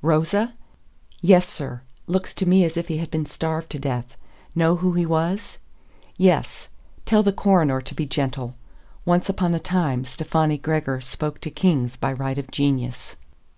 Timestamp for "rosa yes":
0.00-1.46